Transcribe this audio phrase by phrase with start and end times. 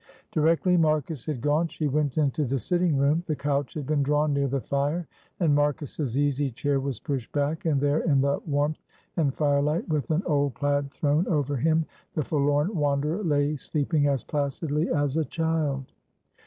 [0.31, 4.33] Directly Marcus had gone she went into the sitting room; the couch had been drawn
[4.33, 5.05] near the fire
[5.39, 8.81] and Marcus's easy chair was pushed back, and there in the warmth
[9.17, 11.85] and firelight, with an old plaid thrown over him,
[12.15, 15.93] the forlorn wanderer lay sleeping as placidly as a child.